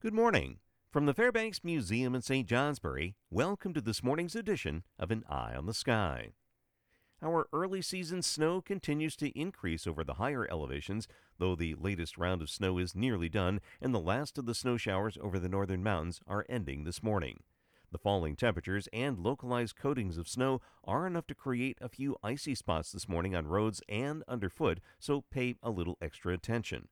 [0.00, 0.60] Good morning.
[0.92, 2.46] From the Fairbanks Museum in St.
[2.46, 6.28] Johnsbury, welcome to this morning's edition of An Eye on the Sky.
[7.20, 11.08] Our early season snow continues to increase over the higher elevations,
[11.40, 14.76] though the latest round of snow is nearly done and the last of the snow
[14.76, 17.40] showers over the northern mountains are ending this morning.
[17.90, 22.54] The falling temperatures and localized coatings of snow are enough to create a few icy
[22.54, 26.86] spots this morning on roads and underfoot, so pay a little extra attention.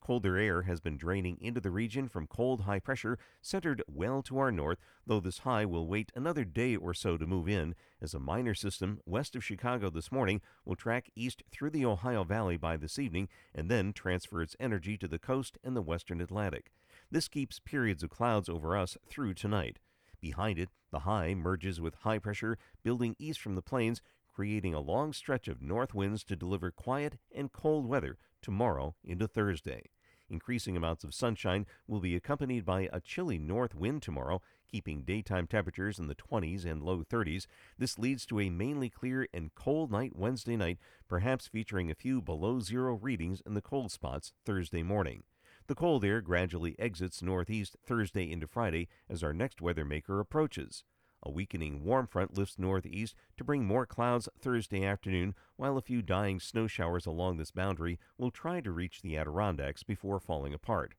[0.00, 4.38] Colder air has been draining into the region from cold high pressure centered well to
[4.38, 8.14] our north, though this high will wait another day or so to move in, as
[8.14, 12.56] a minor system west of Chicago this morning will track east through the Ohio Valley
[12.56, 16.70] by this evening and then transfer its energy to the coast and the western Atlantic.
[17.10, 19.78] This keeps periods of clouds over us through tonight.
[20.20, 24.00] Behind it, the high merges with high pressure building east from the plains,
[24.38, 29.26] creating a long stretch of north winds to deliver quiet and cold weather tomorrow into
[29.26, 29.82] Thursday.
[30.30, 35.48] Increasing amounts of sunshine will be accompanied by a chilly north wind tomorrow, keeping daytime
[35.48, 37.48] temperatures in the 20s and low 30s.
[37.78, 42.22] This leads to a mainly clear and cold night Wednesday night, perhaps featuring a few
[42.22, 45.24] below zero readings in the cold spots Thursday morning.
[45.66, 50.84] The cold air gradually exits northeast Thursday into Friday as our next weather maker approaches.
[51.22, 56.00] A weakening warm front lifts northeast to bring more clouds Thursday afternoon, while a few
[56.00, 60.94] dying snow showers along this boundary will try to reach the Adirondacks before falling apart.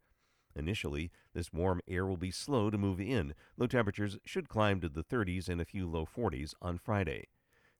[0.55, 4.89] Initially, this warm air will be slow to move in, though temperatures should climb to
[4.89, 7.29] the 30s and a few low 40s on Friday.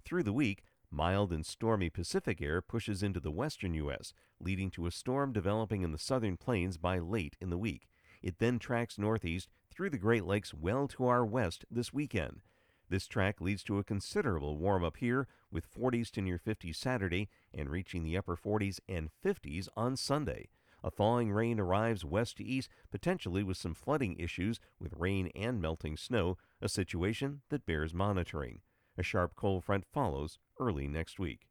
[0.06, 4.86] Through the week, mild and stormy Pacific air pushes into the western U.S., leading to
[4.86, 7.88] a storm developing in the southern plains by late in the week.
[8.22, 9.50] It then tracks northeast
[9.80, 12.42] through the Great Lakes well to our west this weekend.
[12.90, 17.30] This track leads to a considerable warm up here, with 40s to near 50s Saturday
[17.54, 20.50] and reaching the upper 40s and 50s on Sunday.
[20.84, 25.62] A thawing rain arrives west to east, potentially with some flooding issues with rain and
[25.62, 28.60] melting snow, a situation that bears monitoring.
[28.98, 31.48] A sharp cold front follows early next week.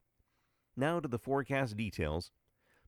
[0.77, 2.31] Now to the forecast details.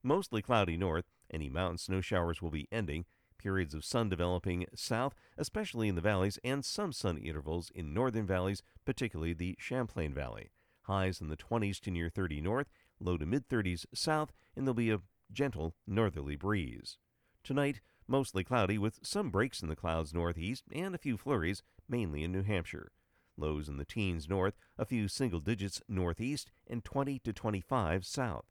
[0.03, 3.07] Mostly cloudy north, any mountain snow showers will be ending
[3.41, 8.27] periods of sun developing south, especially in the valleys, and some sun intervals in northern
[8.27, 10.51] valleys, particularly the Champlain Valley.
[10.83, 12.69] Highs in the 20s to near 30 north,
[13.01, 15.01] low to mid 30s south, and there'll be a
[15.33, 16.99] gentle northerly breeze.
[17.43, 22.23] Tonight, mostly cloudy with some breaks in the clouds northeast and a few flurries, mainly
[22.23, 22.93] in New Hampshire.
[23.37, 28.45] Lows in the teens north, a few single digits northeast, and 20 to 25 south.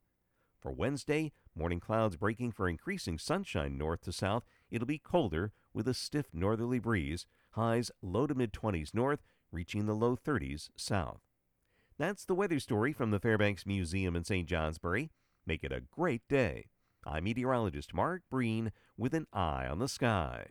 [0.60, 4.44] For Wednesday, morning clouds breaking for increasing sunshine north to south.
[4.70, 9.86] It'll be colder with a stiff northerly breeze, highs low to mid 20s north, reaching
[9.86, 11.22] the low 30s south.
[11.98, 14.48] That's the weather story from the Fairbanks Museum in St.
[14.48, 15.12] Johnsbury.
[15.46, 16.68] Make it a great day.
[17.06, 20.48] I'm meteorologist Mark Breen with an eye on the sky.